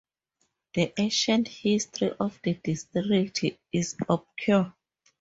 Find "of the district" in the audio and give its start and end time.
2.19-3.45